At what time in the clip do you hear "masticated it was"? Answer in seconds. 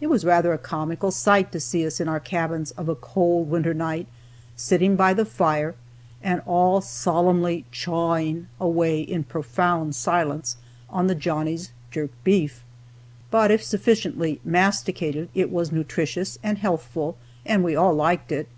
14.42-15.70